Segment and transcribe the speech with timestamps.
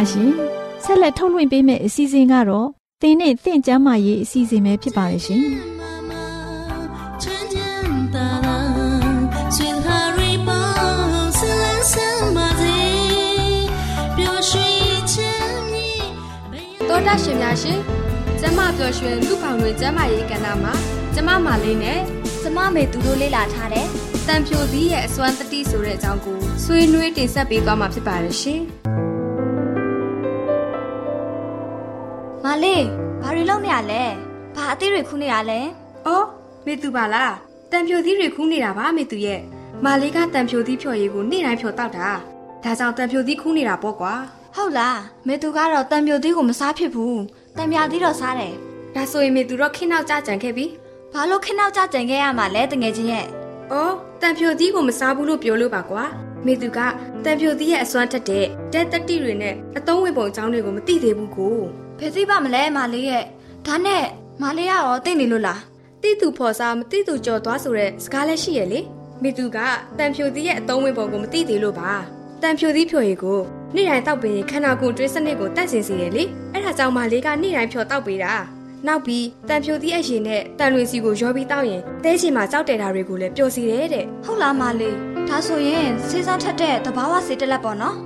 [0.00, 0.30] များရှင်
[0.84, 2.68] ဆက်လက်ထုတ်လွှင့်ပေးမယ့်အစီအစဉ်ကတော့
[3.02, 5.42] တင်းနဲ့တင့်ကျမ်းမာရေးအစီအစဉ်ပဲဖြစ်ပါရဲ့ရှင်
[16.88, 17.78] တော်တာရှင်များရှင်
[18.40, 20.72] ကျမပျော်ရွှင်လူပေါင်းတွေကျမရေးကဏ္ဍမှာ
[21.14, 22.00] ကျမမာလေးနဲ့
[22.42, 23.86] ကျမမေသူတို့လေ့လာထားတယ်။
[24.26, 28.62] တန်ဖြိုစည်းရဲ့အစွမ်းတတိဆိုတဲ့အကြောင်းကိုဆွေးနွေးတင်ဆက်ပေးသွားမှာဖြစ်ပါတယ်ရှင်။
[32.50, 32.84] မလေး
[33.22, 34.02] ဘာတွေလုပ်နေရလဲ။
[34.54, 35.60] ဘာအသေးတွေခူးနေရလဲ။
[36.06, 36.26] အော်
[36.66, 37.32] မေသူပါလား။
[37.70, 39.40] တန်ဖြိုစည်းတွေခူးနေတာပါမေသူရဲ့။
[39.84, 42.08] မလေးကတန်ဖြိုစည်းဖြော်ရည်ကိုနေ့တိုင်းဖြော်တောက်တာ။
[42.64, 44.14] ဒါကြောင့်တန်ဖြိုစည်းခူးနေတာပေါ့ကွာ။
[44.56, 44.96] ဟုတ်လား။
[45.26, 47.16] မေသူကတော့တန်ဖြိုစည်းကိုမစားဖြစ်ဘူး။
[47.56, 48.54] တန်ပြာသီးတော့စားတယ်။
[48.94, 50.66] ဒါဆိုရင်မေသူတော့ခင်းနောက်ကြကြံခဲ့ပြီ။
[51.12, 53.26] ဘာလို့ခင်းနောက်ကြကြံခဲ့ရမှာလဲတငယ်ချင်းရဲ့။
[53.72, 56.04] အော်တန်ဖြိုသီးကိုမစားဘူးလို့ပြောလို့ပါကွာ။
[56.46, 56.78] မေသူက
[57.24, 61.58] တန်ဖြိုသီးရဲ့အစွမ်းထက်တဲ့တက်တတိတွေနဲ့အသုံးဝင်ပုံအကြောင်းတွေကိုမသိသေးဘူးကို။
[62.00, 63.24] ဖယ်သိပါမလဲမလေးရဲ့။
[63.66, 64.04] ဒါနဲ့
[64.42, 65.58] မလေးရတော့သိနေလို့လား။
[66.02, 68.80] တိသူဖော်စားမတိသူကြော်သွားဆိုတဲ့စကားလည်းရှိရဲ့လေ။
[69.22, 69.58] မေသူက
[69.98, 71.90] တန်ဖြိုသီးရဲ့အသုံးဝင်ပုံကိုမသိသေးလို့ပါ။
[72.42, 73.40] တန်ဖြိုသီးဖြိုရည်ကို
[73.74, 78.32] နေ့တိုင်းတောက်ပင်ခန္ဓာကိုယ်တွေးစနစ်ကိုတန့်စင်စေတယ်လေ။အဲ့ဒါကြောင့်မလေးကနေ့တိုင်းဖြော်တောက်ပေးတာ။
[78.86, 84.96] နောက်ပြီးတန်ဖြိုသီးအရင်နဲ့တန်လွင်စီကိုရောပြီးတောက်ရင်တဲချင်မှာကြောက်တယ်တာတွေကိုလည်းပျော်စီတယ်တဲ့ဟုတ်လားမလေး
[85.28, 87.96] ဒါဆိုရင်စေးစားထက်တဲ့တဘာဝစေးတက်လက်ပေါ့နော်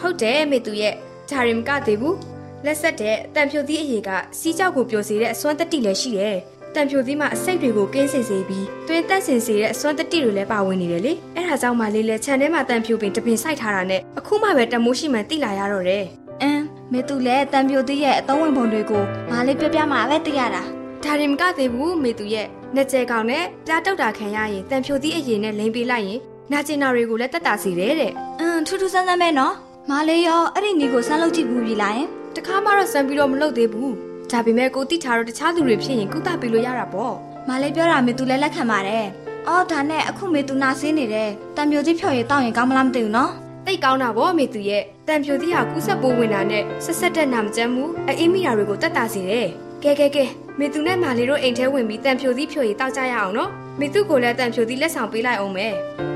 [0.00, 0.94] ဟုတ်တယ်မေသူရဲ့
[1.28, 2.16] ဂျာရင်မကသေးဘူး
[2.64, 6.38] လက်ဆက်တဲ့တန်ဖြိုသီးအရေးကစီးကြောက်ကိုပျော်စေတဲ့အစွမ်းတတိလည်းရှိတယ်
[6.74, 16.04] တန်ဖြိုသီးမှာအစိတ်တွေကိုကင်းစင်စေပြီးတွင်းတက်စင်စေတဲ့အစွမ်းတတိတွေလည်းပါဝင်နေတယ်လေအဲ့ဒါကြောင့်မလေးလဲခြံထဲမှာတန်ဖြိုပင်တပင်စိုက်ထားတာနဲ့အခုမှပဲတမိုးရှိမှန်တိလာရတော့တယ်
[16.42, 20.62] အင်းမေသူလည်းတန်ပြိုသေးရဲ့အသုံးဝင်ပုံတွေကိုငါလေးပြပြမှာပဲသိရတာ
[21.04, 26.20] ဒါရင်မကသေးဘူးမေသူရဲ့နှစ်ကျဲကောင်နဲ့ပြားတောက်တာခံရရင်တန်ဖြိုသီးအရင်နဲ့လိန်ပေးလိုက်ရင်
[26.52, 29.54] နာကျင်နာတွေကိုလည်းတက်တာစီတယ်တဲ့အင်းထူးထူးဆန်းဆန်းပဲနော်
[29.90, 33.94] မလေးရောအဲ့ဒီနီကိုဆန်းလုပ်ကြည့်ဘူးပြီလားယင် တခါမှတော့ဆန်းပြီးတော့မလုပ်သေးဘူး
[34.30, 37.14] ဒါပေမဲ့ကိုတိထားတော့တခြားသူတွေဖြစ်ရင်ကုသပေးလို့ရတာပေါ့
[37.48, 39.06] မလေးပြောတာမေသူလည်းလက်ခံပါတယ်
[39.48, 43.32] အော်ဒါနဲ့အခုမေသူနာဆင်းနေတယ်တံပြိုကြီးဖြော်ရည်တောင်းရင်ကောင်းမလားမသိဘူးနော်
[43.66, 49.48] တိတ်ကောင်းတာဗောမေသူရဲ့တံဖြိုသီးဟာကူးဆက်ပိုးဝင်တာနဲ့ဆက်ဆက်တဲ့နာမကျန်းမှုအေးမိတာတွေကိုတက်တာစေတယ်
[49.82, 50.24] ကဲကဲကဲ
[50.58, 53.50] မေသူနဲ့မာလီတို့အိမ်ထဲဝင်ပြီးတန်ဖြိုသီးဖြိုရည်တောက်ကြရအောင်နော်
[53.80, 55.72] မေသူကိုလည်းတန်ဖြိုသီးလက်ဆောင်ပေးလိုက်အောင်မယ်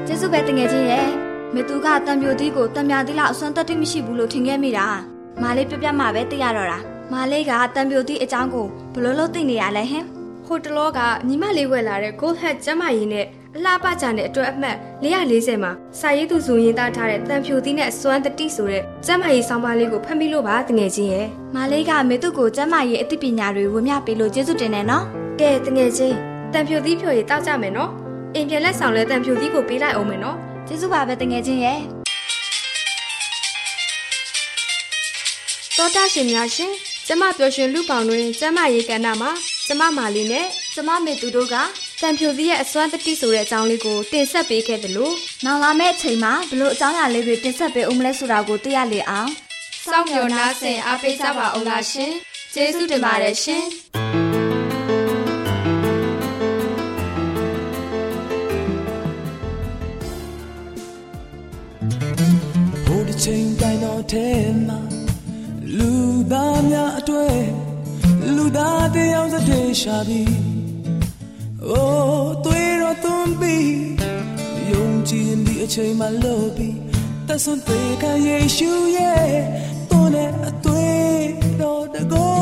[0.06, 1.08] ကျေးဇူးပဲတငယ်ချင်းရဲ့
[1.54, 4.86] မေသူကတန်ဖြိုသီးကိုတံမြာသီးလောက်အစွမ်းတက်တိမရှိဘူးလို့ထင်ခဲ့မိတာ
[5.42, 6.78] မာလေးပြပြမှပဲသိရတော့တာ
[7.12, 10.04] မာလေးကတံပြိုသည့်အကြောင်းကိုဘလို့လို့သိနေရလဲဟင်
[10.46, 10.98] ဟိုတလောက
[11.28, 25.04] ညီမလေးဝယ်လာတဲ့ Gold Hat ကျမရည်နဲ့အလှပကြတဲ့အတွက်အမှတ်440မှာစာရေးသူဆိုရင်သားထားတဲ့တန်ဖြူသီးနဲ့စွမ်းတတိဆိုတဲ့ကျမရည်ဆောင်းပါးလေးကိုဖတ်မိလို့ပါတငယ်ချင်းရဲ့မာလေးကမေသူကိုကျမ်းမာရေးအသိပညာတွေဝေမျှပေးလို့ကျေးဇူးတင်တယ်နော်
[25.40, 26.16] ကဲတငယ်ချင်း
[26.52, 27.90] တန်ဖြူသီးဖြိုရည်တောက်ကြမယ်နော်
[28.34, 30.36] အိမ်ပြန်လက်ဆောင်လဲတန်ဖြူသီးကိုပေးလိုက်အောင်မယ်နော်
[30.66, 31.80] ကျေးဇူးပါပဲတငယ်ချင်းရဲ့
[35.78, 36.72] တောတာရှင်များရှင်
[37.06, 39.30] ကျမပျော်ရွှင်လူပေါင်းတွင်ကျမရေကဏ္ဍမှာ
[39.66, 41.54] ကျမမာလီနဲ့ကျမမေသူတို့က
[42.00, 45.14] တန်ဖြူသီးရဲ့အစွမ်းတတိဆိုတဲ့အကြောင်းလေးကိုတင်ဆက်ပေးခဲ့တယ်လို့
[45.44, 49.30] နောက်လာမယ့်အချိန်မှာဘလို့အကြောင်းအရာလေးတွေတင်ဆက်ပေးဦးမလဲဆိုတာကိုသိရလေအောင်
[49.90, 52.12] စောင့်မျှော်နားဆင်အားပေးကြပါအောင်လားရှင်
[52.54, 53.64] ကျေးဇူးတင်ပါတယ်ရှင်
[62.86, 64.26] ဟိုတစ်ချိန်တိုင်းတော့ထဲ
[64.68, 64.95] မှာလူ
[66.32, 67.38] သားများအတွေ့
[68.36, 70.34] လူသားတယောက်စတဲ့ရှာပြီး
[71.66, 73.74] အိုးတွေးတော့သွန်ပြီး
[74.70, 76.76] ယုံကြည်ဒီအချိန်မှလို့ပြီး
[77.28, 79.30] တဆွန်သေးကယေရှုရဲ့
[79.90, 81.06] တွန်းတဲ့အတွေ့
[81.60, 82.36] တော့တကော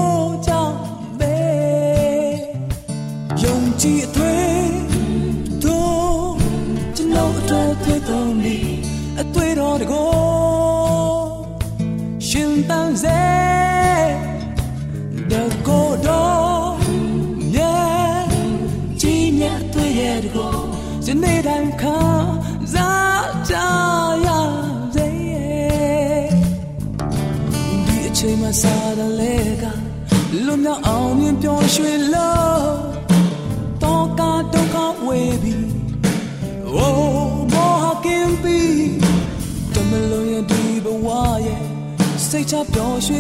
[0.47, 0.77] ကြောင့်
[1.19, 1.37] ပဲ
[3.43, 4.55] ယုံကြည်အတွေ့
[5.65, 6.33] တော့
[6.97, 8.69] ကျွန်တော်အတွက်တွေ့တော့ပြီး
[9.21, 10.13] အတွေ့တော်တကော
[12.27, 13.44] ရှင်တန်စေ
[21.25, 22.01] စနေတိုင်းခါ
[22.75, 23.55] စားကြ
[24.27, 24.29] ရ
[24.95, 25.09] စေ
[27.87, 29.65] ဒီအချိန်မှာစားတယ်လေက
[30.47, 32.67] လွန်မြောက်အောင်မြင်ပျော်ရွှင်လို့
[33.83, 34.21] တော့က
[34.53, 34.77] ဒုက္ခ
[35.07, 35.67] ဝေပြီး
[36.77, 38.59] Oh, more can be
[39.75, 41.09] တမလို့ရဒီဘဝ
[41.47, 41.65] ရဲ့
[42.29, 43.15] စိတ်ချပျော်ရွှ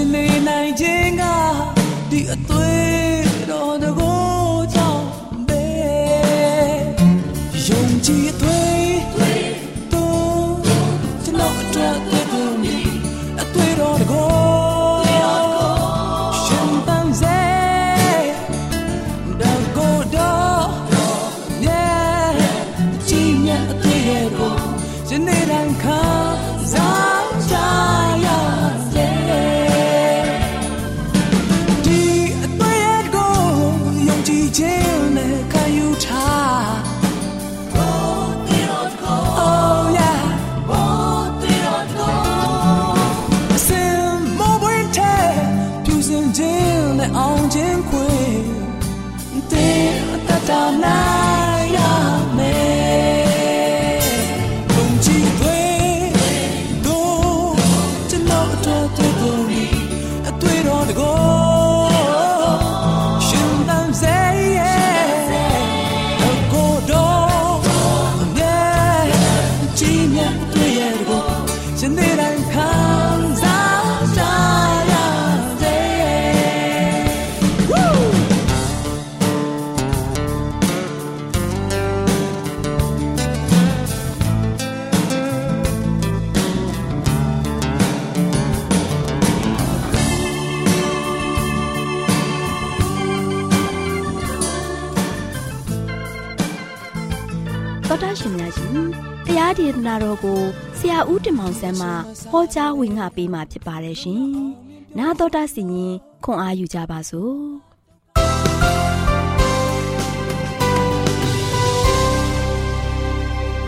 [98.54, 100.40] ရှင်များရှင်တရားဒေသနာတော်ကို
[100.78, 101.88] ဆရာဦးတင်မောင်ဆန်းမှ
[102.30, 104.22] ဟောကြားဝင်ငါပေးมาဖြစ်ပါတယ်ရှင်။
[104.98, 105.94] နာတော်တာစီရင်
[106.24, 107.34] ခွန်အားယူကြပါစို့။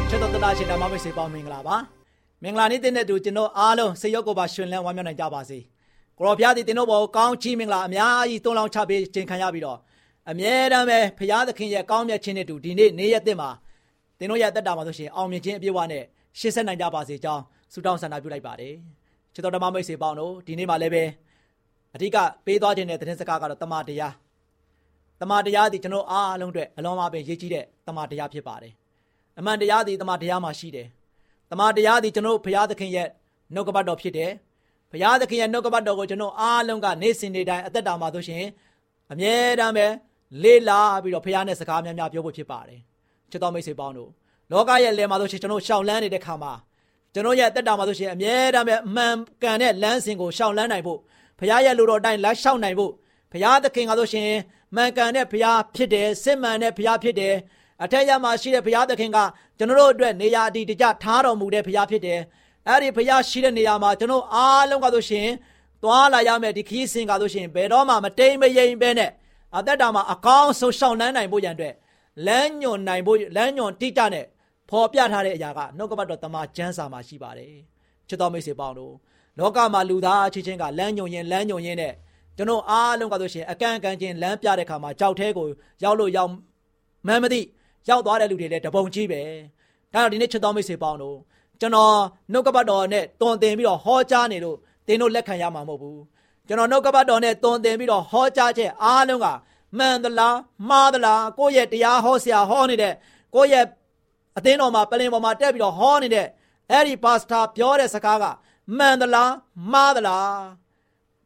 [0.09, 1.77] ချစ်တော်တနာရှင်ဓမ္မမိတ်ဆွေပေါင်းမင်္ဂလာပါ
[2.43, 5.59] မင်္ဂလာနေ့တဲ့နဲ့တူကျွန်တော်အားလုံးစိတ်ရောကိုယ်ပါရှင်လန်းဝမ်းမြောက်နိုင်ကြပါစေ
[6.19, 9.79] ကိုရောဘုရားသည်တင်တို့ဘောကောင်းချီးမင်္ဂလာအများကြီးတွန်းလောင်းချပေးခြင်းခံရပြီးတော့
[10.31, 13.51] အမြဲတမ်းပဲဘုရားသခင်ရဲ့ကောင်းမြတ်ခြင်းနဲ့တူဒီနေ့နေ့ရက်တဲ့မှာ
[14.19, 16.05] တင်တို့ရဲ့တက်တာမှာဆိုရှင်အောင်မြင်ခြင်းအပြည့်အဝနဲ့
[16.39, 17.43] ရှေ့ဆက်နိုင်ကြပါစေကြောင်း
[17.73, 18.75] ဆုတောင်းဆန္ဒပြုလိုက်ပါတယ်
[19.35, 21.05] ချစ်တော်ဓမ္မမိတ်ဆွေပေါင်းတို့ဒီနေ့မှာလည်းပဲ
[21.95, 24.15] အဓိကပေးသွားခြင်းတဲ့သတင်းစကားကတော့တမန်တရား
[25.21, 28.75] တမန်တရားသည်ကျွန်တော်အားလုံးအတွက်အလုံးအပင်ရေးကြီးတဲ့တမန်တရားဖြစ်ပါတယ်
[29.39, 30.87] အမှန်တရားသည်တမန်တရားမှာရှိတယ်။
[31.51, 33.09] တမန်တရားသည်ကျွန်တော်ဘုရားသခင်ရဲ့
[33.55, 34.31] နှုတ်ကပတ်တော်ဖြစ်တယ်။
[34.91, 38.45] ဘုရားသခင်ရဲ့နှုတ်ကပတ်တော်ကိုကျွန်တော်အားလုံးကနေ့စဉ်နေ့တိုင်းအသက်တာမှာဆိုရှင်
[39.13, 39.87] အမြဲတမ်းပဲ
[40.43, 42.81] လေးလာပြီးတော့ဘုရားနဲ့စကားများများပြောဖို့ဖြစ်ပါတယ်။
[43.37, 44.11] ချစ်တော်မိတ်ဆွေပေါင်းတို့
[44.51, 46.53] လောကရဲ့လယ်မှာဆိုရှင်ကျွန်တော်ရှောင်လန်းနေတဲ့ခါမှာ
[47.15, 50.99] ကျွန်တော်ရဲ့အသက်တာမှာဆိုရှင်အမြဲတမ်းပဲအမှန်ကန်တဲ့လမ်းစဉ်ကိုရှောင်လန်းနိုင်ဖို့
[51.39, 52.93] ဘုရားရဲ့လူတော်အတိုင်းလမ်းလျှောက်နိုင်ဖို့
[53.33, 54.31] ဘုရားသခင်ကဆိုရှင်
[54.75, 57.35] မှန်ကန်တဲ့ဘုရားဖြစ်တယ်စစ်မှန်တဲ့ဘုရားဖြစ်တယ်
[57.85, 59.19] အထက်ရမှာရှိတဲ့ဘုရားသခင်က
[59.59, 62.21] ကျွန်တော်တို့အတွက်နေရာအတီးတကျထားတော်မူတဲ့ဘုရားဖြစ်တယ်။
[62.69, 65.29] အဲ့ဒီဘုရားရှိတဲ့နေရာမှာကျွန်တော်အားလုံးကဆိုရှင်
[65.83, 69.11] သွားလာရမယ်ဒီခီးစဉ်ကားလို့ရှိရင်ဘယ်တော့မှမတိမ်မယိမ်ပဲနဲ့
[69.57, 71.75] အသက်တာမှာအကောင်းဆုံးရှောင်လန်းနိုင်ဖို့ရန်အတွက်
[72.27, 74.27] လမ်းညွန်နိုင်ဖို့လမ်းညွန်တိကျနဲ့
[74.71, 77.55] ဖော်ပြထားတဲ့အရာကနှုတ်ကပတ်တော်တမန်ကျမ်းစာမှာရှိပါတယ်
[78.09, 78.95] ချစ်တော်မိတ်ဆွေပေါင်းတို့
[79.39, 81.95] လောကမှာလူသားချင်းချင်းကလမ်းညွန်ရင်လမ်းညွန်ရင်နဲ့
[82.37, 85.47] ကျွန်တော်အားလုံးကဆိုရှင်အကန့်အကန့်ချင်းလမ်းပြတဲ့ခါမှာကြောက်သေးကို
[85.85, 86.31] ရောက်လို့ရောက်
[87.07, 87.41] မှန်းမသိ
[87.89, 89.23] ရောက်သွားတဲ့လူတွေလည်းတပုံကြီးပဲ
[89.93, 91.17] ဒါတော့ဒီနေ့ချစ်တော်မိတ်ဆွေပေါင်းတို့
[91.61, 91.95] ကျွန်တော်
[92.33, 94.57] နှုတ်ကပတ်တော်နဲ့တွန်တင်ပြီးတော့ဟောကြားနေလို့
[94.87, 96.01] သင်တို့လက်ခံရမှာမဟုတ်ဘူး
[96.47, 99.27] ကျွန်တော်နှုတ်ကပတ်တော်နဲ့တွန်တင်ပြီးတော့ဟောကြားချက်အားလုံးက
[99.79, 100.37] မှန်သလား
[100.69, 102.95] မှားသလားကိုယ့်ရဲ့တရားဟောဆရာဟောနေတဲ့
[103.35, 103.65] ကိုယ့်ရဲ့
[104.39, 106.27] အသင်းတော်မှာပလင်ပေါ်မှာတက်ပြီးတော့ဟောနေတဲ့
[106.71, 108.25] အဲ့ဒီပါစတာပြောတဲ့စကားက
[108.79, 109.33] မှန်သလား
[109.73, 110.31] မှားသလား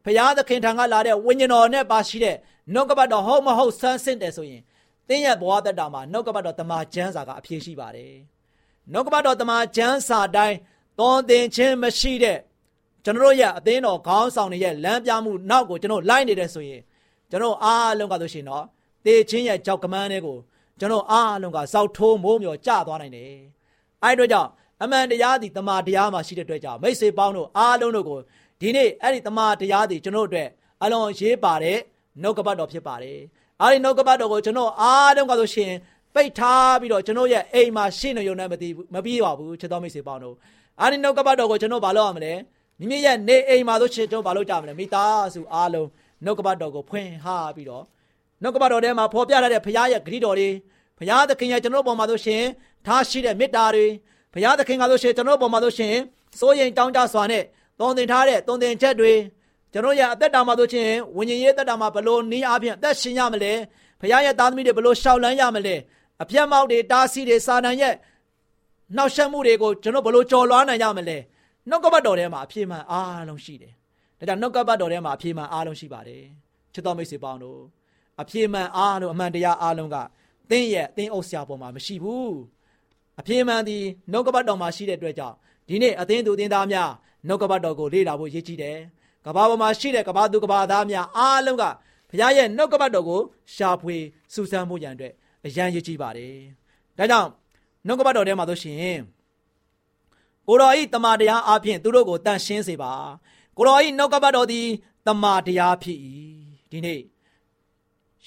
[0.03, 2.35] ဘုရားသခင်ထံကလာတဲ့ဝိညာဉ်တော်နဲ့ပါရှိတဲ့
[2.73, 4.61] နှုတ်ကပတ်တော်ဟုတ်မဟုတ်ဆန်းစစ်တယ်ဆိုရင်
[5.07, 8.13] တင်းရဲ့ဘဝတက်တာမှာနှုတ်ကပတ်တော်တမန်ကျမ်းစာကအပြည့်ရှိပါတယ်
[8.91, 10.57] နှုတ်ကပတ်တော်တမန်ကျမ်းစာတိုင်း
[10.99, 12.37] သွန်သင်ခြင်းမရှိတဲ့
[13.03, 16.81] ကျွန်တော်ရဲ့အသင်းတော်ခေါင်းဆောင်တွေရဲ့လမ်းပြမှုနောက်ကိုကျွန်တော်လိုက်နေတယ်ဆိုရင်
[17.31, 18.65] ကျွန်တော်အားလုံးကဆိုရှင်တော့
[19.05, 20.37] တေချင်းရဲ့ကြောက်ကမန်းတွေကို
[20.79, 23.33] ကျွန်တော်အားလုံးကစောက်ထိုးမိုးမျောကျသွားနိုင်တယ်
[24.03, 24.49] အဲ့တို့ကြောင့်
[24.83, 28.19] အမှန်တရားသည်တမာတရားမှာရှိတဲ့အတွက်ကြောင့်မိတ်ဆွေပေါင်းတို့အားလုံးတို့ကို
[28.61, 30.49] ဒီနေ့အဲ့ဒီတမာတရားသည်ကျွန်တော်တို့အတွက်
[30.83, 31.77] အလွန်ရေးပါတဲ့
[32.21, 33.19] နှုတ်ကပတ်တော်ဖြစ်ပါတယ်
[33.61, 35.71] အဲ့ဒီနှုတ်ကပတ်တော်ကိုကျွန်တော်အားလုံးကဆိုရှင်
[36.15, 40.35] ပိတ်ထားပြီးတော့ကျွန်တော်ရဲ့အိမ်မှာရှင်းနေရုံနဲ့မသိဘူးမပြီးပါဘူးချစ်တော်မိတ်ဆွေပေါင်းတို့
[40.79, 42.33] အဲ့ဒီနှုတ်ကပတ်တော်ကိုကျွန်တော်ဘာလုပ်ရမလဲ
[42.79, 45.87] မိမိရဲ့နေအိမ်မှာဆိုရှင်ကျွန်တော်ဘာလုပ်ကြမလဲမိသားစုအားလုံး
[46.25, 47.83] နှုတ်ကပတ်တော်ကိုဖွင့်ဟပြီးတော့
[48.41, 50.49] နှုတ်ကပတ်တော်ထဲမှာဖော်ပြထားတဲ့ဘုရားရဲ့ဂရုတော်တွေ
[50.97, 52.43] ဘုရားသခင်ရဲ့ကျွန်တော်ပေါ်မှာဆိုရှင်
[52.85, 53.85] ထားရှိတဲ့မေတ္တာတွေ
[54.33, 55.95] ဘုရားသခင်ကဆိုရှင်ကျွန်တော်ပေါ်မှာဆိုရှင်
[56.39, 57.43] စိုးရင်တောင်းတစွာနဲ့
[57.79, 59.13] တုံသင်ထားတဲ့တုံသင်ချက်တွေ
[59.71, 63.53] ကျွန်တော်ရဲ့အသက်တာမှာဆိုရှင်ဝิญဉ်ရေးအသက်တာမှာဘလို့နည်းအားဖြင့်အသက်ရှင်ရမလဲ
[64.01, 65.75] ဘုရားရဲ့သားသမီးတွေဘလို့ရှောက်လန်းရမလဲ
[66.21, 67.93] အပြတ်မောက်တွေတားဆီးတွေစာနံရဲ့
[68.95, 71.17] နှောက်ယှက်မှုတွေကိုကျွန်တော်ဘလို့ကြော်လွှားနိုင်ရမလဲ
[71.69, 73.73] နှုတ်ကပတ်တော်ထဲမှာအပြည့်မှန်အားလုံးရှိတယ်
[74.21, 76.23] ဒါကြောင့်နှုတ်ကပတ်တော်ထဲမှာအပြည့်မှန်အားလုံးရှိပါတယ်
[76.73, 77.59] ချစ်တော်မိတ်ဆွေပေါင်းတို့
[78.21, 79.97] အပြည့်မှန်အားလုံးအမှန်တရားအားလုံးက
[80.49, 82.33] သင်ရဲ့သင်အုပ်ဆရာပေါ်မှာမရှိဘူး
[83.19, 83.77] အပြည့်မှန်ဒီ
[84.11, 85.35] နှုတ်ကပတ်တော်မှာရှိတဲ့အတွက်ကြောင့်
[85.67, 86.89] ဒီနေ့အသင်းသူအသင်းသားများ
[87.27, 88.77] နှုတ်ကပတ်တော်ကိုလေ့လာဖို့ရည်ကြည်တယ်
[89.25, 91.63] ကဘာပေါ်မှာရှိတဲ့ကဘာသူကဘာသားများအားလုံးက
[92.09, 93.21] ဘုရားရဲ့နှုတ်ကပတ်တော်ကို
[93.55, 93.95] ရှာဖွေ
[94.33, 95.13] စူးစမ်းမှုရန်အတွက်
[95.45, 96.35] အရန်ရည်ကြည်ပါတယ်
[96.97, 97.29] ဒါကြောင့်
[97.87, 98.99] နှုတ်ကပတ်တော်ထဲမှာဆိုရှင်
[100.47, 102.93] ကိုတော်ဤတမန်တရားအပြင်သူတို့ကိုတန်ရှင်းစေပါ
[103.57, 104.67] ကိုတော်ဤနှုတ်ကပတ်တော်သည်
[105.07, 105.97] တမန်တရားဖြစ်၏
[106.71, 107.01] ဒီနေ့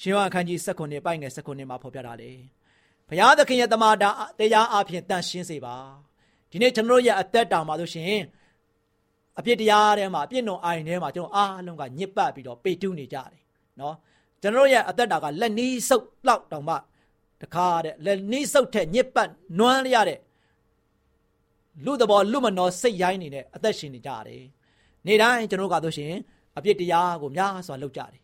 [0.01, 2.39] ရှင်ယောဟန်ခန်းကြီး16ပိုက်ငယ်16မှာဖော်ပြထားတယ်
[3.09, 4.05] ဘုရားသခင်ရဲ့တမန်တ
[4.55, 5.77] ရားအပြင်တန်ရှင်းစေပါ
[6.51, 8.21] ဒီနေ့ကျွန်တော်ရဲ့အသက်တာမှာဆိုရှင်
[9.39, 13.31] အပြစ်တရားထဲမှာအပြစ်နှုံအိုင်ထဲမှာကျွန်တော်အားလုံးကညစ်ပတ်ပြီးတော့ပေတုနေကြတယ်
[13.81, 13.95] နော်
[14.43, 16.75] ကျွန်တော်ရဲ့အသက်တာကလက်နီးဆုပ်လောက်တောင်မှ
[17.41, 20.19] တခါတဲ့လက်နီးဆုပ်တဲ့ညစ်ပတ်နွမ်းရတဲ့
[21.85, 24.43] လူတဘောလူမနောစိတ်ရိုင်းနေတဲ့အသက်ရှင်နေကြတယ်
[25.07, 26.13] နေတိုင်းကျွန်တော်ကဆိုရှင်
[26.57, 28.21] အပြစ်တရားကိုများစွာလုပ်ကြတယ်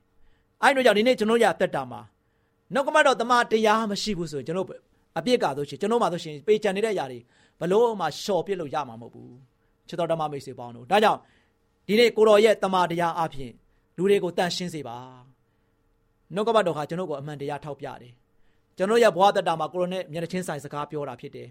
[0.62, 2.00] အဲ့တို့ကြောင့်ဒီနေ့ကျွန်တော်ရဲ့အသက်တာမှာ
[2.74, 4.68] နှုတ်ကပတ်တော်တမန်တရားမရှိဘူးဆိုရင်ကျွန်တော်
[5.18, 7.18] အပြစ်ကဆိုရှင်ကျွန်တော်မှဆိုရှင်ပေချန်နေတဲ့အရာတွေ
[7.60, 9.34] ဘလို့မှလျှော်ပြစ်လို့ရမှာမဟုတ်ဘူး
[9.88, 11.20] ချစ်တော်ဓမ္မမိတ်ဆွေပေါင်းတို့ဒါကြောင့်
[11.86, 13.52] ဒီနေ့ကိုတော်ရဲ့တမန်တရားအပြင်
[13.96, 14.96] လူတွေကိုတန်ရှင်းစေပါ
[16.34, 18.12] နှုတ်ကပတ်တော်ကကျွန်တော်ကိုအမှန်တရားထောက်ပြတယ်
[18.76, 21.48] ကျွန်တော်ရဲ့ဘဝတတမှာကိုရိုနဲ့မျက်နှာချင်းဆိုင်စကားပြောတာဖြစ်တယ်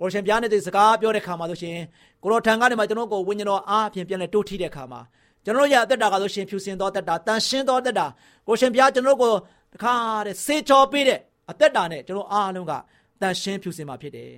[0.00, 1.76] ကိုရရှင်ပြားနေတဲ့စကားပြောတဲ့ခါမှာဆိုရှင်
[2.22, 5.00] ကိုရောထံကနေမှကျွန်တော်ကိုဝိညာဉ်တော်အားဖြင့်ပြန်လဲတိုးထီးတဲ့ခါမှာ
[5.44, 8.06] ကျွန်တော်ရဲ့အသက်တာကဆိုရှင်ဖြူစင်သောအသက်တာတန်ရှင်းသောအသက်တာ
[8.46, 9.32] ကိုရှင်ပြားကျွန်တော်ကို
[9.72, 9.94] တခါ
[10.26, 11.18] တဲ့စေချော်ပေးတဲ့
[11.50, 12.72] အသက်တာနဲ့ကျွန်တော်အားလုံးက
[13.20, 14.30] တန်ရှင်းဖြူစင်မှာဖြစ်တယ်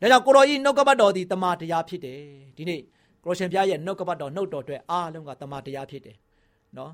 [0.00, 2.18] ဒါကြောင့်ကိုရောဤနှုတ်ကပတ်တော်သည်တမန်တရားဖြစ်တယ်
[2.56, 2.80] ဒီနေ့
[3.24, 6.16] ကိုရရှင်ပြားရဲ့နှုတ်ကပတ်တော်နှုတ်တော်အတွက်အားလုံးကတမန်တရားဖြစ်တယ်
[6.76, 6.90] နော်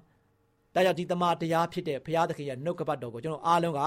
[0.74, 3.80] ဒါကြောင့်ဒီတမန်တရားဖြစ်တဲ့ဘုရားသခင်ရဲ့နှုတ်ကပတ်တော်ကိုကျွန်တော်အားလုံးက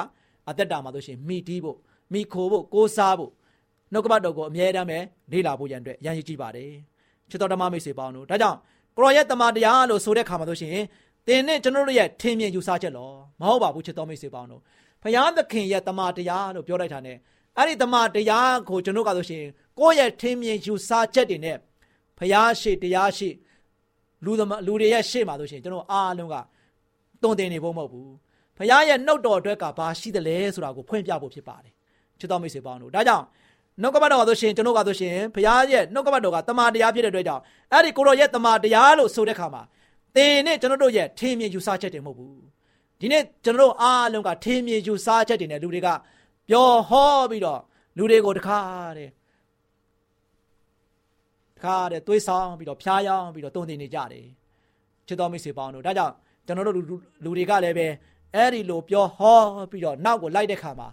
[0.50, 1.78] အသက်တာမှာဆိုရှင်မိတီးဖို့
[2.14, 3.32] မိခိုဖို့ကိုးစားဖို့
[3.94, 5.00] နှုတ်ကပတ်တော်ကိုအမြဲတမ်းပဲ
[5.32, 6.72] လေ့လာဖို့ရန်အတွက်ရန်ရည်ကြည့်ပါတယ်
[7.30, 8.58] ချစ်တော်ဓမ္မမိတ်ဆွေပေါင်းတို့ဒါကြောင့်
[8.98, 10.78] ကိုရောရဲ့တမန်တရားလို့ဆိုတဲ့ခါမှာဆိုရှင်
[11.28, 14.62] သင်နဲ့ကျွန်တော်တို့ရဲ့ထင်မြင်ယူဆချက်လောမဟုတ်ပါဘူးချစ်တော်မိတ်ဆွေပေါင်းတို့
[15.04, 17.14] ဘုရားသခင်ရဲ့တမန်တရားလို့ပြောလိုက်တာ ਨੇ
[17.58, 19.44] အဲ့ဒီတမန်တရားကိုကျွန်တော်ကဆိုရှင်
[19.80, 21.58] ကိုယ့်ရဲ့ထင်မြင်ယူဆချက်တွေနဲ့
[22.18, 23.30] ဘုရားရှိတရားရှိ
[24.26, 26.36] လူသမလူတွေရဲ့ရှေ့မှာဆိုရှင်ကျွန်တော်အားလုံးက
[27.24, 28.12] တုံတင်နေဖို့မဟုတ်ဘူး
[28.58, 31.74] ဘုရားရဲ့နှုတ်တော်အတွက်ကဘာရှိသလဲဆိုတာကိုဖွင့်ပြဖို့ဖြစ်ပါတယ်
[32.20, 33.26] ချစ်တော်မိတ်ဆွေပေါင်းတို့ဒါကြောင့်
[33.82, 39.62] နှုတ်ကပတ်တော်ကဆိုရှင်ကျွန်တော်ကဆိုရှင်ဘုရားရဲ့နှုတ်ကပတ်တော်ကတမန်တရားဖြစ်တဲ့အတွက်ကြောင့်အဲ့ဒီကိုရောရဲ့တမန်တရားလို့ဆိုတဲ့ခါမှာ
[40.16, 42.42] သင်နဲ့ကျွန်တော်တို့ရဲ့ထင်မြင်ယူဆချက်တွေမဟုတ်ဘူး
[43.00, 45.90] ဒီနေ့ကျွန်တော်တို့အားလုံးကထင်မြင်ယူဆချက်တွေနဲ့လူတွေက
[46.50, 47.62] ပြောဟောပြီးတော့
[47.98, 48.60] လူတွေကိုတခါ
[48.98, 49.10] တဲ့
[51.58, 54.26] တခါတဲ့သွေးဆောင်ပြီးတော့ဖျားယောင်းပြီးတော့တုံတင်နေကြတယ်
[55.08, 56.14] ချစ်တော်မိတ်ဆွေပေါင်းတို့ဒါကြောင့်
[56.46, 56.76] ကျွန်တော်တို့
[57.24, 57.88] လူတွေကလည်းပဲ
[58.36, 59.40] အဲ့ဒီလိုပြောဟော
[59.72, 60.88] ပြီးတော့နောက်ကိုလိုက်တဲ့ခါမှာ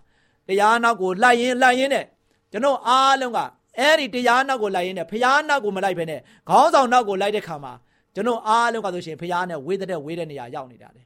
[0.48, 2.04] တရားနောက်ကိုလိုက်ရင်လိုက်ရင်နဲ့
[2.52, 3.38] ကျွန်တော်အားလုံးက
[3.78, 7.72] အဲ့ဒီတရားနောက်ကိုလိုက်ရင်းနဲ့ဖျားနောက်ကိုမလိုက်ဘဲနဲ့ခေါင်းဆောင်နောက်ကိုလိုက်တဲ့ခါမှာ
[8.14, 11.02] ကျွန်တော်အားလုံးကဆိုရှင်ဖရားနဲ့ဝေးတဲ့ဝေးတဲ့နေရာရောက်နေတာလေ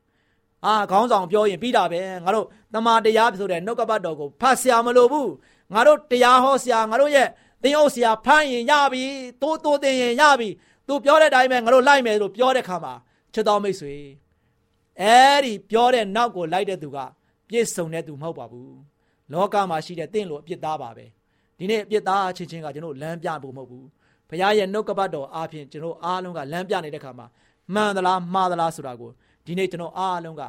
[0.64, 5.30] အာခေါင်းဆောင်ပြောရင်ပြီးတာပဲငါတို့တမာတရားဆိုတဲ့နှုတ်ကပတ်တော်ကိုဖတ်ဆရာမလိုဘူး
[5.72, 7.28] ငါတို့တရားဟောဆရာငါတို့ရဲ့
[7.62, 9.04] သင်အုပ်ဆရာဖမ်းရင်ရပြီ
[9.42, 10.48] တိုးတိုးတင်ရင်ရပြီ
[10.88, 12.94] သူပြောတဲ့အတိုင်းပဲငါတို့လိုက်မယ်လို့ပြောတဲ့ခါမှာ
[13.34, 13.94] ချစ်တော်မိတ်ဆွေ
[15.00, 16.98] အဲဒီပြောတဲ့နောက်ကိုလိုက်တဲ့သူက
[17.48, 18.76] ပြည့်စုံတဲ့သူမဟုတ်ပါဘူး
[19.32, 21.06] လောကမှာရှိတဲ့တင့်လိုအပြစ်သားပါပဲ
[21.58, 23.86] ဒီနေ့အပြစ်သားချင်းချင်းကကျွန်တော်လမ်းပြဖို့မဟုတ်ဘူး
[24.28, 27.26] ဘုရားရဲ့နှုတ်ကပတ်တော်အားဖြင့်ကျွန်တော်အားလုံးကလမ်းပြနေတဲ့ခါမှာ
[27.74, 29.10] မှန်သလားမှားသလားဆိုတာကို
[29.46, 30.42] ဒီနေ့ကျွန်တော်အားလုံးက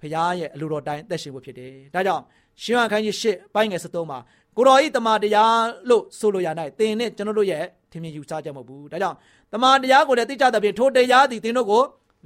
[0.00, 2.22] ဘုရားရဲ့အလိုတော်တိုင်းအသက်ရှင်ဖို့ဖြစ်တယ်ဒါကြောင့်
[2.62, 4.18] ရှင်ဟန်ခိုင်းကြီးရှစ်ပိုင်းငယ်73မှာ
[4.56, 6.48] ကိုတော်ဤတမန်တရားလို့ဆိုလိုရ၌
[6.78, 9.16] သင်နဲ့ကျွန်တော်တို့ရဲ့ထင်မြင်ယူဆချက်မဟုတ်ဘူးဒါကြောင့်
[9.52, 11.82] တမန်တရားကိုလည်းသိကြတဲ့ဖြင့်ထိုတရားသည်သင်တို့ကို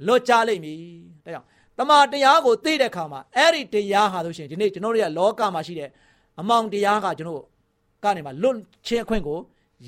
[0.07, 0.79] လွတ်ကြလိမ့်မည်
[1.25, 1.47] ဒါကြောင့်
[1.79, 5.89] တမန်တရားကိုသိတဲ့အခါမှာအဲ့ဒီတရားဟာဆိုရှင်ဒီနေ့ကျွန်တော်တို့ရဲ့လောကမှာရှိတဲ့
[6.39, 7.43] အမောင်တရားကကျွန်တော်
[8.03, 8.57] ကနေမှာလွတ်
[8.87, 9.39] ချင်းအခွင့်ကို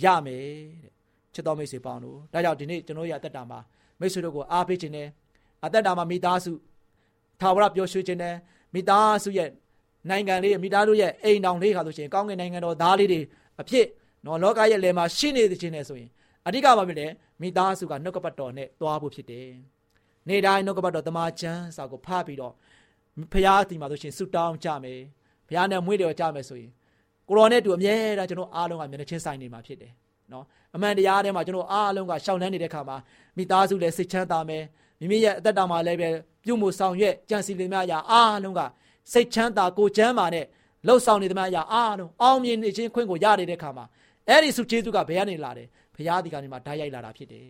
[0.04, 0.44] ရမယ်
[0.84, 0.92] တဲ့
[1.34, 3.60] ချစ်တော်မိတ်ဆွေပေါင်းတို့ဒါကြောင့်ဒီနေ့ကျွန်တော်ရဲ့အသက်တာမှာ
[4.00, 5.08] မိတ်ဆွေတို့ကိုအားပေးခြင်းနဲ့
[5.66, 6.52] အသက်တာမှာမိသားစု
[7.42, 8.36] ထာဝရပျော်ရွှင်ခြင်းနဲ့
[8.74, 9.50] မိသားစုရဲ့
[10.10, 13.22] နိုင်ငံလေးမိသားစုရဲ့အိမ်တောင်လေးခါဆိုရှင်ကောင်းကင်နိုင်ငံတော်သားလေးတွေ
[13.62, 13.86] အဖြစ်
[14.26, 16.10] နော်လောကရဲ့လယ်မှာရှိနေခြင်းနဲ့ဆိုရင်
[16.48, 17.08] အဓိကပါပဲလေ
[17.42, 19.50] မိသားစုကနှုတ်ကပတ်တော်နဲ့သွားဖို့ဖြစ်တယ်။
[20.28, 22.54] နေ့တိုင်းနှုတ်ကပတ်တော်တမန်ကျမ်းစာကိုဖတ်ပြီးတော့
[23.34, 25.00] ဖရားတီမှာဆိုရှင်ဆုတောင်းကြမယ်။
[25.48, 26.72] ဖရားနဲ့မွေးတယ်ကြမယ်ဆိုရင်
[27.30, 29.92] ကိုရောနဲ့တူအမြဲတမ်းကျွန်တော်အားလုံးကမျက်နှာချင်းဆိုင်နေမှာဖြစ်တယ်။
[30.32, 32.98] နော်အမှန်တရားထဲမှာကျွန်တော်အားလုံးကရှောင်လန်းနေတဲ့ခါမှာ
[33.38, 34.64] မိသားစုလည်းစိတ်ချမ်းသာမယ်။
[35.00, 36.10] မိမိရဲ့အသက်တာမှာလည်းပဲ
[36.44, 38.62] ပြုမှုဆောင်ရွက်ကြံစည်နေများရာအားလုံးက
[39.12, 40.46] စိတ်ချမ်းသာကိုချမ်းသာနဲ့
[40.88, 43.86] လှုပ်ဆောင်နေသမျှရာအားလုံးအောင်မြင်နေခြင်းခွင့်ကိုရနေတဲ့ခါမှာ
[44.28, 47.48] အဲ့ဒီစုကျေးဇူးကဘယ်ကနေလာတယ်ဘုရားဒီကနေမှဓာတ်ရိုက်လာတာဖြစ်တယ်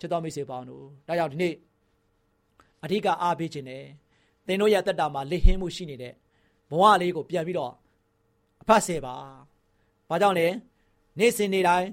[0.00, 1.54] ျစ်တော်မိတ်ဆွေပေါင်းတို့ဒါကြောင့်ဒီနေ့
[2.84, 3.82] အဓိကအားပေးခြင်းနဲ့
[4.46, 6.12] သင်တို့ရဲ့တက်တာမှာလေဟင်းမှုရှိနေတဲ့
[6.70, 7.72] ဘဝလေးကိုပြန်ပြီးတော့
[8.62, 9.14] အဖတ်စေပါ
[10.08, 10.46] ဘာကြောင့်လဲ
[11.18, 11.88] နေ့စဉ်နေ့တိုင်း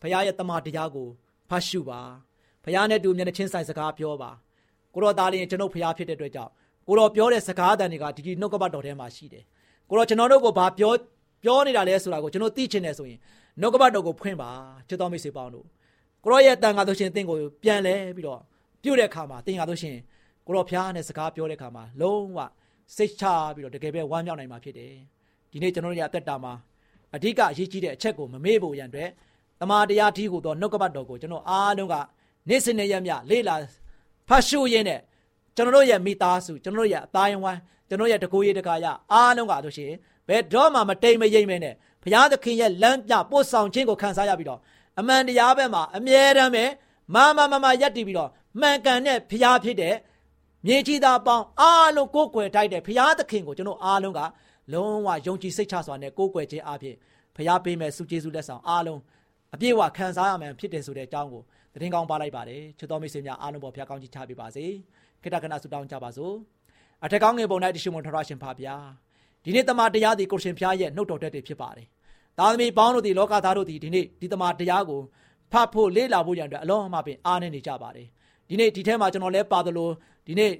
[0.00, 1.08] ဘုရားရဲ့တမန်တရားကို
[1.50, 2.00] ဖတ်ရှုပါ
[2.64, 4.30] ဘုရားနဲ့တူမျက်နှာချင်းဆိုင်စကားပြောပါ
[4.94, 6.50] ကိုတော်သားလေးကျွန်ုပ်ဘုရားဖြစ်တဲ့အတွက်ကြောင့်
[6.86, 9.44] ကိုတော်ပြောတဲ့စကားတန်တွေကဒီဒီနှုတ်ကပတ်တော်ထဲမှာရှိတယ်
[9.88, 10.92] ကိုတော်ကျွန်တော်တို့ကိုဘာပြော
[11.44, 13.18] ပြောနေတာလဲဆိုတာကိုကျွန်တော်သိချင်တယ်ဆိုရင်
[13.60, 14.50] နှုတ်ကပတ်တော်ကိုဖွင့်ပါ
[14.88, 15.66] ချစ်တော်မိတ်ဆွေပေါင်းတို့
[16.24, 18.40] ကိုရောရဲ့တန်ခါဆိုရှင်တင့်ကိုပြန်လဲပြီးတော့
[18.82, 19.96] ပြုတ်တဲ့အခါမှာတင်ခါဆိုရှင်
[20.46, 22.38] ကိုရောဖျားနဲ့စကားပြောတဲ့အခါမှာလုံးဝ
[22.96, 24.94] စိတ်ချပြီးတော့တကယ်ပဲဝမ်းမြောက်နိုင်မှာဖြစ်တယ်
[25.52, 26.52] ဒီနေ့ကျွန်တော်တို့ရဲ့အသက်တာမှာ
[27.14, 29.10] အဓိကအရေးကြီးတဲ့အချက်ကိုမမေ့ဖို့ရန်အတွက်
[29.60, 31.94] တမာတရားထီးကိုတော့နှုတ်ကပတ်တော်ကိုကျွန်တော်အားလုံးက
[32.48, 33.54] နေ့စဉ်နဲ့ရက်မြလေ့လာ
[34.28, 35.00] ဖတ်ရှုရင်းနဲ့
[35.56, 39.90] ကျွန်တော်တို့ရဲ့မိသားစုကျွန်တော်တို့ရဲ့အတိုင်းဝိုင်းကျွန်တော်ရဲ့တကူရေးတကာရအားလုံးကဆိုရှင်
[40.28, 44.60] ဘယ်တော့မှမတိမ်မယိမ့်မဲနဲ့ဘုရားသခင်ရဲ့လမ်းပြပို့ဆောင်ခြင်းကိုခံစားရပြီးတော့
[44.98, 46.64] အမှန်တရားဘက်မှာအမြဲတမ်းပဲ
[47.14, 49.94] မမမမယက်တည်ပြီးတော့မှန်ကန်တဲ့ဘုရားဖြစ်တဲ့
[50.66, 54.20] မြေကြီးသားပေါင်းအားလုံးကိုးကွယ်တိုက်တဲ့ဘုရားသခင်ကိုကျွန်တော်အားလုံးက
[54.72, 56.96] လုံးဝယုံကြည်စိတ်ချစွာနဲ့ကိုးကွယ်ခြင်းအပြင်
[57.36, 59.00] ဘုရားပေးမဲ့စုကျေးဇူးလက်ဆောင်အားလုံး
[59.54, 61.42] အပြည့်အဝခံစားရမယ်ဖြစ်တယ်ဆိုတဲ့အကြောင်းကို
[61.74, 64.64] သတင်းကောင်းပါလိုက်ပါတယ်ချစ်တော်မိတ်ဆွေများအားလုံးပေါ်ဘုရားကောင်းကြီးချပေးပါစေ
[65.22, 66.34] ခိတ္တကနာဆုတောင်းကြပါစို့
[67.04, 68.76] အထက်ကောင်းငယ်ပုံ၌တရှိမွန်ထရရှင်ဖာဗျာ
[69.44, 71.86] ဒီနေ့တမန်တရားသည်ကိုရှင်ဖျားရဲ့နှုတ်တော်တက်တွေဖြစ်ပါတယ်
[72.38, 75.00] သားသမီးပေါင်းတို့ဒီလောကသားတို့ဒီဒီနေ့ဒီတမန်တရားကို
[75.52, 78.06] ဖတ်ဖို့လေ့လာဖို့ရန်အတွက်အလုံးအမပင်အားနေနေကြပါတယ်
[78.48, 79.88] ဒီနေ့ဒီထဲမှာကျွန်တော်လည်းပါသလို
[80.26, 80.52] ဒီနေ့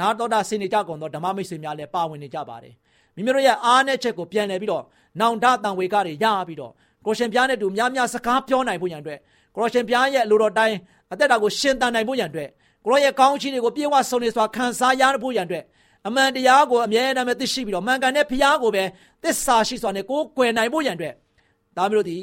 [0.00, 2.74] နာတော်တာဆင်နေကြကုန်သောဓမ္မမိတ်ဆွေများလည်းပါဝင်နေကြပါတယ်
[3.16, 4.84] မိမိတို့ရဲ့အားနဲ့ချက်ကိုပြန်လည်ပြီးတော့
[5.20, 6.72] နောင်တတန်ဝေကတွေရပြီးတော့
[7.06, 9.18] ကိုရှင်ပြားနဲ့တူများများစကားပြောနိုင်ဖို့ရန်အတွက်
[9.56, 10.76] ကိုရှင်ပြားရဲ့လူတော်တိုင်း
[11.12, 12.48] အသက်တာကိုရှင်သန်နိုင်ဖို့ရန်အတွက်
[12.86, 15.64] ကိုရဲ့ကောင်းချီးတွေကိုပြေဝဆုံနေစွာခံစားရဖို့ရန်အတွက်
[16.06, 18.84] အမှန်တရားကိုအမြဲတမ်းသိရှိပြီးတော့မှန်ကန်တဲ့ဖရားကိုပဲ
[19.22, 21.14] သစ္စာရှိစွာနဲ့ကိုယ်ကွယ်နိုင်ဖို့ရန်အတွက်
[21.76, 22.16] ဒါမျိုးတို့ဒီ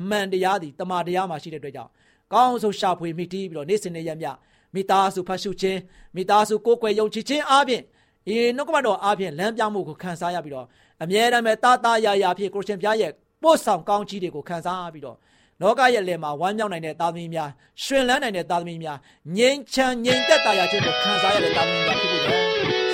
[0.00, 1.90] အမှန်တရားဒီတမာတရားမှာရှိတဲ့အတွက်ကြောင့်
[2.32, 4.28] ကောင်းဆုံးရှာဖွေမိတီးပြီးတော့နေ့စဉ်နေ့ရက်မြ
[4.74, 5.80] မိသားစုဖတ်ရှုခြင်း
[6.16, 7.82] မိသားစုကိုယ်ကွယ်ယုံကြည်ခြင်းအပြင်
[8.28, 10.66] အေးနှုတ်ကပတ်တော်အပြင်လမ်းပြမှုကိုခံစားရပြီးတော့
[11.02, 13.12] အမြဲတမ်းပဲတာတာယာယာဖြစ်ကိုရှင်ဘုရားရဲ့
[13.42, 15.16] ပို့ဆောင်ကောင်းကြီးတွေကိုခံစားပြီးတော့
[15.62, 17.50] လောကရဲ့လယ်မှာဝမ်းမြောက်နိုင်တဲ့သားသမီးများ
[17.82, 18.98] ရှင်လန်းနိုင်တဲ့သားသမီးများ
[19.36, 22.42] ငြိမ်းချမ်းငြိမ်သက်သာရခြင်းကိုခံစားရတဲ့သားသမီးများဖြစ်ဖို့တော့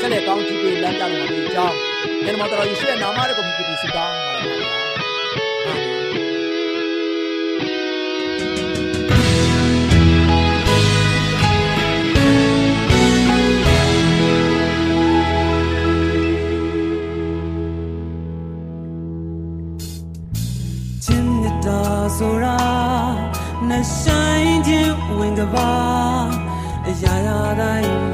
[0.01, 1.77] ဆက်လက်ကောင်းချီးပေးလမ်းပြလို့ဒီအကြောင်း
[2.25, 4.94] ယနေ့မှာတော်ယေရှုရဲ့နာမတော်ကိုမြည်ပြီးဆုတောင်းပါရစေဆိုတာ
[24.03, 25.73] ဆိုင်ခြင်းဝင်ကပါ
[26.87, 27.93] အရာရာတိုင်း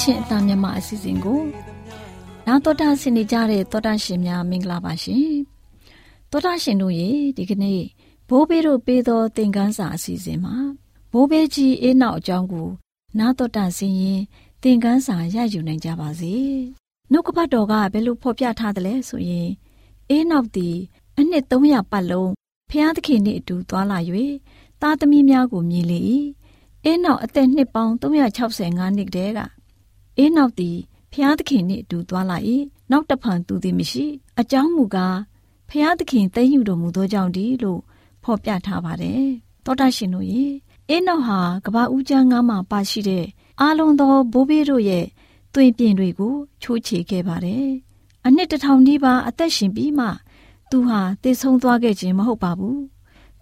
[0.00, 1.40] ချင်းအသားမြမအစီအစဉ်ကို
[2.46, 5.30] နာတော်တာဆင်နေကြတဲ့တော်တာရှင်များမင်္ဂလာပါရှင်
[6.30, 7.80] တော်တာရှင်တို့ရေဒီကနေ့
[8.28, 10.56] ဘိုးဘေးတို့ပေးသောသင်ခန်းစာအစီအစဉ်မှာ
[11.12, 12.68] ဘိုးဘေးကြီးအေးနောက်အကြောင်းကို
[13.18, 14.20] နာတော်တာဆင်ရင်
[14.62, 16.34] သင်ခန်းစာရယူနိုင်ကြပါစေ
[17.10, 19.48] နှုတ်ကပတ်တော်ကဘယ်လိုဖော်ပြထားသလဲဆိုရင်
[20.10, 20.76] အေးနောက်သည်
[21.18, 22.32] အနှစ်300ပတ်လုံး
[22.70, 23.98] ဖျားသခင်နှင့်အတူသွားလာ၍
[24.82, 25.98] သားသမီးများကိုမြင်လေ၏
[26.84, 29.40] အေးနောက်အသက်နှစ်ပေါင်း365နှစ်တည်းက
[30.18, 30.76] အေးနောက်သည်
[31.12, 32.38] ဖျားသခင်နှင့်အတူသွားလာ၏
[32.90, 34.06] နောက်တဖန်သူသည်မရှိ
[34.40, 35.18] အကြောင်းမူကား
[35.68, 37.80] ဖျားသခင်သိမ့်ယူတော်မူသောကြောင့်ဒီလို့
[38.22, 39.24] ဖော်ပြထားပါတယ်
[39.64, 40.44] တောတာရှင်တို့ရေ
[40.88, 43.24] အေးနောက်ဟာကဘာဦးကျမ်းငါးမှာပါရှိတဲ့
[43.60, 45.06] အာလုံးသောဘိုးဘေးတို့ရဲ့
[45.54, 47.68] သွင်ပြင်တွေကိုချိုးချေခဲ့ပါတယ်
[48.26, 50.06] အနှစ်တစ်ထောင်နီးပါးအသက်ရှင်ပြီးမှ
[50.70, 52.82] သူဟာသေဆုံးသွားခဲ့ခြင်းမဟုတ်ပါဘူး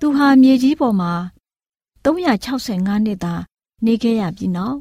[0.00, 1.12] သူဟာမြေကြီးပေါ်မှာ
[2.04, 3.34] 365နှစ်သာ
[3.84, 4.76] နေခဲ့ရပြီးနောက်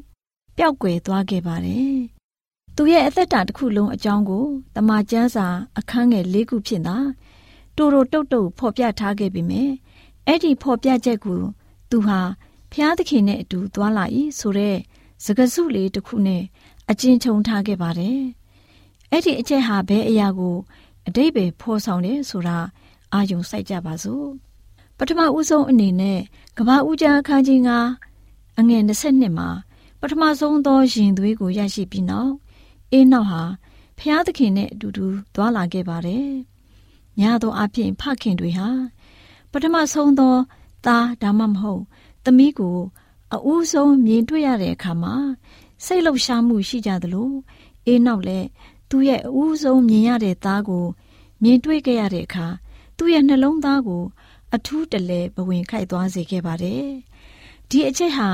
[0.56, 1.96] ပျောက်ကွယ်သွားခဲ့ပါတယ်။
[2.76, 5.46] သူရဲ့အသက်တာတစ်ခုလုံးအကြောင်းကိုတမန်ကျမ်းစာ
[5.78, 6.96] အခန်းငယ်၄ခုဖြင့်သာ
[7.76, 9.72] တူတူတုတ်တုတ်ဖော်ပြထားခဲ့ပေမယ့်
[10.26, 11.40] အဲ့ဒီဖော်ပြချက်ကို
[11.90, 12.20] သူဟာ
[12.72, 14.04] ဖျားသခင်နဲ့အတူသွားလာ၏
[14.38, 14.76] ဆိုတဲ့
[15.24, 16.42] စကားစုလေးတစ်ခုနဲ့
[16.90, 18.20] အကျဉ်းချုံထားခဲ့ပါတယ်။
[19.10, 20.56] အဲ့ဒီအချက်ဟာဘယ်အရာကို
[21.06, 22.58] အတိတ်ပဲဖော်ဆောင်တယ်ဆိုတာ
[23.12, 24.26] အာယုံစိုက်ကြပါစို့
[24.98, 26.20] ပထမဦးဆုံးအနေနဲ့
[26.56, 27.60] ကဘာဦးကျမ်းအခန်းကြီး
[28.10, 29.48] 9အငယ်22မှာ
[30.00, 32.32] ပထမဆုံးသောရင်သွေးကိုရရှိပြီးနောက်
[32.92, 33.42] အေးနောက်ဟာ
[33.98, 36.30] ဖျားသခင်နဲ့အတူတူသွားလာခဲ့ပါတယ်။
[37.20, 38.68] ညာသောအဖြစ်ဖခင်တွေဟာ
[39.50, 40.34] ပထမဆုံးသော
[40.86, 41.82] သားဒါမှမဟုတ်
[42.24, 42.78] သမီးကို
[43.34, 45.14] အဦးဆုံးမြင်တွေ့ရတဲ့အခါမှာ
[45.84, 47.30] စိတ်လှုပ်ရှားမှုရှိကြသလို
[47.86, 48.46] အေးနောက်လည်း
[48.90, 50.86] သူ့ရဲ့အဦးဆုံးမြင်ရတဲ့သားကို
[51.42, 52.46] မြင်တွေ့ခဲ့ရတဲ့အခါ
[52.96, 54.02] သူ့ရဲ့နှလုံးသားကို
[54.54, 56.84] အထူးတလဲဘဝင်ခိုက်သွားစေခဲ့ပါတယ်။
[57.70, 58.28] ဒီအချက်ဟာ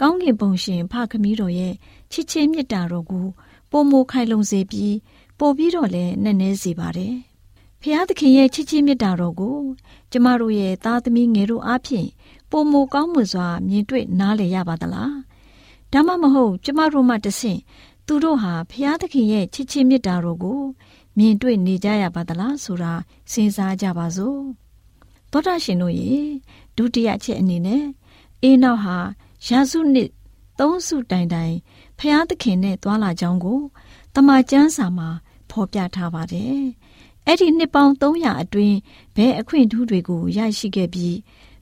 [0.00, 1.74] ကောင်းကင်ဘုံရှင်ဖခမီးတော်ရဲ့
[2.12, 3.26] ချစ်ချင်းမေတ္တာတော်ကို
[3.70, 4.96] ပုံမခိုင်လုံစေပြီး
[5.38, 7.14] ပို့ပြီးတော့လည်းနက်နဲစေပါတယ်။
[7.80, 9.58] ဖျားသခင်ရဲ့ချစ်ချင်းမေတ္တာတော်ကို
[10.10, 12.08] ကျမတို့ရဲ့သားသမီးငယ်တို့အားဖြင့်
[12.50, 15.12] ပုံမကောင်းမွန်စွာမြင်တွေ့နားလည်ရပါသလား။
[15.92, 17.60] ဒါမှမဟုတ်ကျမတို့မှတဆင့်
[18.06, 20.60] သူတို့ဟာဖျားသခင်ရဲ့ချစ်ချင်းမေတ္တာတော်ကို
[21.18, 22.92] မြင်တွေ့နေကြရပါသလားဆိုတာ
[23.32, 24.40] စဉ်းစားကြပါစို့။
[25.30, 26.12] သောတာရှင်တို့ရေ
[26.76, 27.84] ဒုတိယချက်အနေနဲ့
[28.42, 28.98] အေးနောက်ဟာ
[29.48, 30.10] ရာစုနှစ်
[30.58, 31.54] သုံးစုတိုင်တိုင်
[31.98, 33.60] ဖျားသခင်နဲ့တွာလာကြောင်းကို
[34.14, 35.08] တမန်ကျမ်းစာမှာ
[35.50, 36.58] ဖော်ပြထားပါတယ်။
[37.26, 38.76] အဲ့ဒီနှစ်ပေါင်း300အတွင်း
[39.16, 41.16] ဘယ်အခွင့်ထူးတွေကိုရရှိခဲ့ပြီး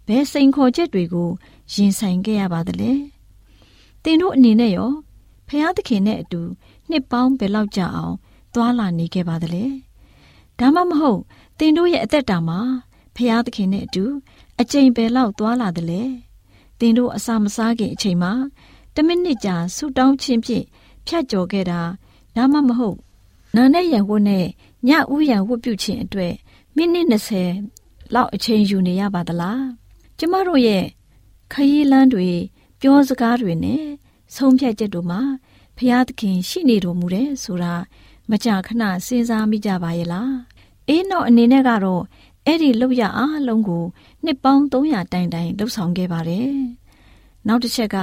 [0.06, 1.28] ဘယ်စိန်ခေါ်ချက်တွေကို
[1.74, 2.92] ရင်ဆိုင်ခဲ့ရပါသလဲ။
[4.02, 4.92] သင်တို့အနေနဲ့ရော
[5.48, 6.40] ဖျားသခင်နဲ့အတူ
[6.90, 8.14] နှစ်ပေါင်းဘယ်လောက်ကြာအောင်
[8.54, 9.64] တွာလာနေခဲ့ပါသလဲ။
[10.58, 11.20] ဒါမှမဟုတ်
[11.58, 12.60] သင်တို့ရဲ့အသက်တာမှာ
[13.16, 14.04] ဖျားသခင်နဲ့အတူ
[14.60, 16.02] အချိန်ပဲလောက်သွားလာတယ်လေ
[16.82, 18.32] တင်တို့အစာမစားခင်အချိန်မှာ
[18.94, 20.64] တမိနစ်ကြာဆူတောင်းခြင်းဖြင့်
[21.06, 21.80] ဖြတ်ကျော်ခဲ့တာ
[22.36, 22.98] ဒါမှမဟုတ်
[23.56, 24.46] နာနဲ့ရံဝတ်နဲ့
[24.88, 26.34] ညဥ်ရံဝတ်ပြုခြင်းအတွက်
[26.76, 27.06] မိနစ်
[27.60, 29.64] 20လောက်အချိန်ယူနေရပါသလား
[30.18, 30.84] ကျမတို့ရဲ့
[31.52, 32.30] ခရီးလမ်းတွေ
[32.80, 33.84] ပြောစကားတွေနဲ့
[34.34, 35.20] ဆုံးဖြတ်ချက်တို့မှာ
[35.76, 37.74] ဖျားသခင်ရှိနေတော်မူတယ်ဆိုတာ
[38.30, 40.34] မကြာခဏစဉ်းစားမိကြပါရဲ့လား
[40.88, 42.02] အေးတော့အနေနဲ့ကတော့
[42.46, 43.84] အဲ့ဒီလောက်ရအားလုံးကို
[44.24, 46.50] နှစ်ပေါင်း300တိုင်တိုင်လှုပ်ဆောင်ခဲ့ပါတယ်။
[47.46, 47.98] နောက်တစ်ချက်က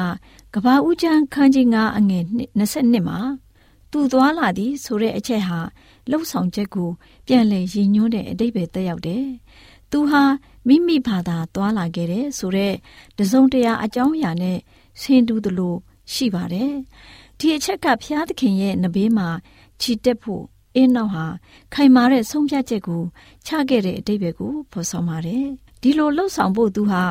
[0.54, 2.24] ကဘာဦးချမ်းခန်းကြီး9အငယ်
[2.60, 3.20] 22မှာ
[3.92, 5.60] သူသွားလာသည်ဆိုတဲ့အချက်ဟာ
[6.10, 6.90] လှုပ်ဆောင်ချက်ကို
[7.28, 9.26] ပြန်လည်ရည်ညွှန်းတဲ့အတိတ်ပဲတက်ရောက်တယ်။
[9.92, 10.24] သူဟာ
[10.68, 12.74] မိမိဘာသာသွားလာခဲ့တယ်ဆိုတဲ့
[13.18, 14.58] တစုံတရာအကြောင်းအရာနဲ့
[15.02, 15.76] ဆင်တူသလို
[16.14, 16.72] ရှိပါတယ်။
[17.40, 19.30] ဒီအချက်ကဖျားသခင်ရဲ့နဘေးမှာ
[19.82, 20.44] ခြိတက်ဖို့
[20.76, 21.26] အင်းနောက်ဟာ
[21.74, 23.04] ခိုင်မာတဲ့ဆုံးဖြတ်ချက်ကို
[23.46, 25.48] ချခဲ့တဲ့အတိတ်ပဲကိုဖော်ဆောင်ပါတယ်။
[25.82, 27.02] ဒီလိုလှုပ်ဆောင်ဖို့သူဟာ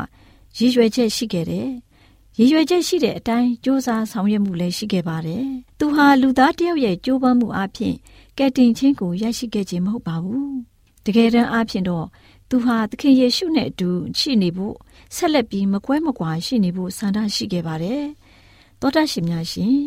[0.57, 1.69] ရည်ရွယ်ချက်ရှိခဲ့တယ်။
[2.39, 5.47] ရည်ရွယ်ချက်ရှိတဲ့အတိုင်းစ조사ဆောင်ရွက်မှုလည်းရှိခဲ့ပါတယ်။
[5.79, 7.95] သူဟာလူသားတယောက်ရဲ့ကြိုးပမ်းမှုအပြင်
[8.39, 10.53] ကယ်တင်ခြင်းကိုရရှိခဲ့ခြင်းမဟုတ်ပါဘူး။
[11.05, 12.07] တကယ်တမ်းအပြင်တော့
[12.51, 14.77] သူဟာသခင်ယေရှုနဲ့အတူရှိနေဖို့
[15.15, 18.03] ဆက်လက်ပြီးမကွဲမကွာရှိနေဖို့ဆန္ဒရှိခဲ့ပါတယ်။
[18.81, 19.79] သောတာရှင်များရှင်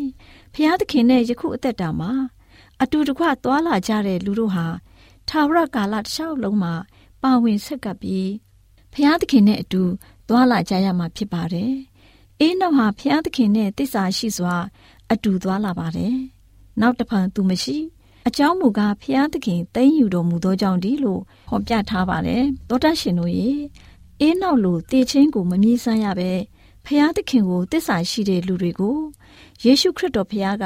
[0.52, 2.12] ဖျားသခင်နဲ့ယခုအသက်တာမှာ
[2.82, 4.66] အတူတကွသွားလာကြတဲ့လူတို့ဟာ
[5.28, 6.74] ထာဝရကာလတစ်လျှောက်လုံးမှာ
[7.22, 8.28] ပါဝင်ဆက်ကပ်ပြီး
[8.94, 9.82] ဖျားသခင်နဲ့အတူ
[10.28, 11.72] သွားလာကြရမှာဖြစ်ပါတယ်။
[12.40, 14.56] အေးနောက်ဟာဖျားသခင်နဲ့တစ္ဆာရှိစွာ
[15.12, 16.16] အတူသွားလာပါတယ်။
[16.80, 17.76] နောက်တစ်ဖန်သူမရှိ
[18.28, 23.50] အကြောင်းမူကားဖျားသခင်သိမ့်ယူတော်မူသောကြောင့်ဒီလို့ဟောပြထားပါတယ်။သောတရှင်တို့ရေ
[24.20, 26.30] အေးနောက်လိုတည်ချင်းကိုမမြည်ဆန်းရပဲ
[26.86, 28.98] ဖျားသခင်ကိုတစ္ဆာရှိတဲ့လူတွေကို
[29.64, 30.64] ယေရှုခရစ်တော်ဖျားက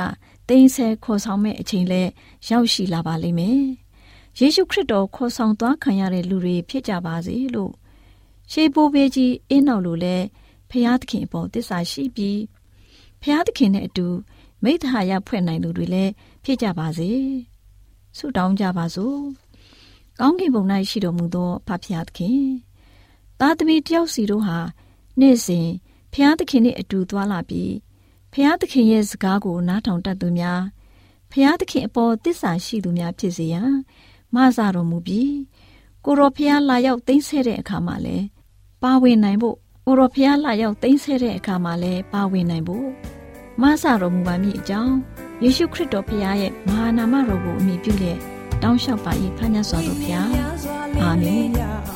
[0.48, 2.02] တိမ်ဆဲခေါ်ဆောင်မဲ့အချိန်လဲ
[2.48, 3.62] ရောက်ရှိလာပါလိမ့်မယ်။
[4.38, 7.72] ယေရှုခရစ်တော်ခေါ်ဆောင်သွားခံရတဲ့လူတွေဖြစ်ကြပါစေလို့
[8.52, 10.16] ရှေးဘိုးဘေးကြီးအင်းနောက်လိုလဲ
[10.70, 12.40] ဖျားသခင်အပေါ်တစ္ဆာရှိပြီး
[13.22, 14.06] ဖျားသခင်နဲ့အတူ
[14.62, 16.12] မိတ္တဟာယဖွဲ့နိုင်သူတွေလည်း
[16.44, 17.10] ဖြစ်ကြပါစေ
[18.16, 19.18] ဆုတောင်းကြပါစို့
[20.20, 22.42] ကောင်းကင်ဘုံ၌ရှိတော်မူသောဖဖျားသခင်
[23.40, 24.58] သားသမီးတယောက်စီတို့ဟာ
[25.20, 25.68] နေ့စဉ်
[26.12, 27.72] ဖျားသခင်နဲ့အတူသွားလာပြီး
[28.32, 30.62] ဖျားသခင်ရဲ့စကားကိုနားထောင်တတ်သူများ
[31.32, 33.72] ဖျားသခင်အပေါ်တစ္ဆာရှိသူများဖြစ်စေရန်
[34.34, 35.34] မဆာတော်မူပြီး
[36.04, 38.16] ကိုရောဖျားလာရောက်သိမ့်ဆဲတဲ့အခါမှာလဲ
[38.86, 42.88] ပါဝင်နိုင်ဖို့ကိုရောဖျားလာရောက်သိမ့်ဆဲတဲ့အခါမှာလဲပါဝင်နိုင်ဖို့
[43.62, 44.94] မဆာတော်မူပါမည်အကြောင်း
[45.42, 48.18] ယေရှုခရစ်တော်ဖျားရဲ့မဟာနာမတော်ကိုအမိပြုလျက်
[48.62, 50.28] တောင်းလျှောက်ပါ၏ဖခင်စွာတော်ဖျား
[51.02, 51.95] အာမင်